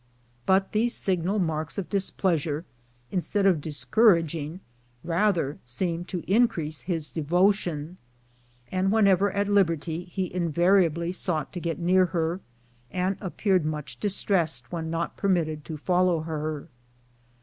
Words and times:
But 0.47 0.71
these 0.71 0.95
signal 0.95 1.37
marks 1.37 1.77
of 1.77 1.87
displeasure, 1.87 2.65
instead 3.11 3.45
of 3.45 3.61
discouraging, 3.61 4.59
rather 5.03 5.59
seemed 5.63 6.07
to 6.07 6.23
in 6.25 6.47
crease 6.47 6.81
his 6.81 7.11
devotion, 7.11 7.99
and 8.71 8.91
whenever 8.91 9.31
at 9.31 9.47
liberty 9.47 10.05
he 10.05 10.33
invariably 10.33 11.11
sought 11.11 11.53
to 11.53 11.59
get 11.59 11.77
near 11.77 12.07
her, 12.07 12.39
and 12.89 13.19
aj)peared 13.19 13.63
much 13.63 13.99
distressed 13.99 14.71
when 14.71 14.89
not 14.89 15.17
permitted 15.17 15.63
to 15.65 15.77
follow 15.77 16.21
her. 16.21 16.67